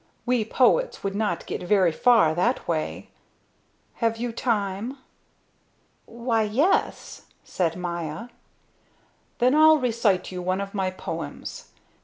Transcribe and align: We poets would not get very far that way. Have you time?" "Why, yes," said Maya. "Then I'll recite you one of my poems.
We 0.25 0.43
poets 0.43 1.03
would 1.03 1.13
not 1.13 1.45
get 1.45 1.61
very 1.61 1.91
far 1.91 2.33
that 2.33 2.67
way. 2.67 3.11
Have 3.97 4.17
you 4.17 4.31
time?" 4.31 4.97
"Why, 6.07 6.41
yes," 6.41 7.27
said 7.43 7.75
Maya. 7.75 8.29
"Then 9.37 9.53
I'll 9.53 9.77
recite 9.77 10.31
you 10.31 10.41
one 10.41 10.59
of 10.59 10.73
my 10.73 10.89
poems. 10.89 11.69